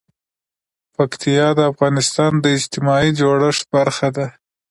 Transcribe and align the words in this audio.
پکتیا 0.95 1.47
د 1.55 1.59
افغانستان 1.71 2.31
د 2.39 2.45
اجتماعي 2.57 3.11
جوړښت 3.19 3.65
برخه 3.75 4.07
ده. 4.17 4.27